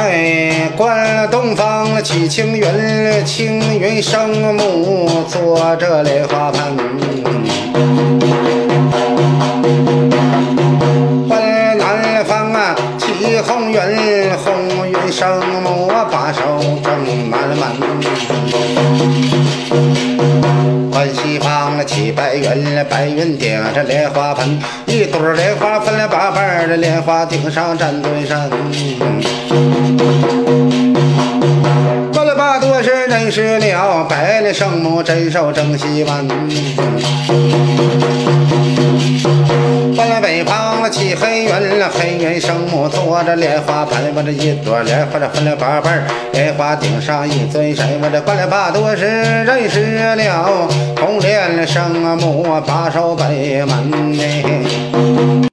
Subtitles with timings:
[0.00, 2.64] 哎，观东方起青云，
[3.24, 6.76] 青云生木坐着莲花盆。
[11.26, 13.80] 观南方啊起红云，
[14.36, 16.42] 红云生木把手
[16.84, 17.72] 正满满。
[20.92, 28.48] 观西方起白云，白云顶着莲花盆，一朵莲花分了八瓣，莲花顶上站对山。
[32.82, 36.26] 是认识了，百里圣母真手正西湾。
[39.96, 41.50] 观了北方起黑云，
[41.90, 49.80] 黑云圣母坐着莲花盆，我这一朵莲花这分了八瓣，莲花顶上一尊神，我这观了八多是认识
[50.14, 50.68] 了，
[51.00, 54.44] 红莲圣母把守北门内。